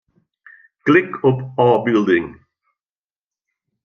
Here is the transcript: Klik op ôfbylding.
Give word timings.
Klik 0.85 1.09
op 1.29 1.37
ôfbylding. 1.67 2.27